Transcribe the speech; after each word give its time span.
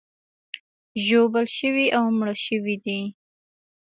ژوبل 1.05 1.45
شوي 1.57 1.87
او 1.97 2.03
مړه 2.17 2.35
شوي 2.45 2.75
دي. 2.85 3.01